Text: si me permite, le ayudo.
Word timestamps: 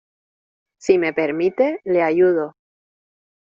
si 0.79 0.97
me 0.97 1.13
permite, 1.13 1.79
le 1.83 2.01
ayudo. 2.01 2.55